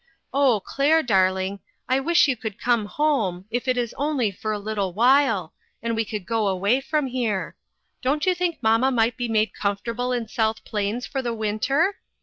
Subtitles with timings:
[0.33, 4.57] "Oh, Claire, darling, I wish you could come home, if it is only for a
[4.57, 7.55] little while, and we could go away from here.
[8.01, 11.97] Don't you think mamma might be made comfort able in South Plains for the winter?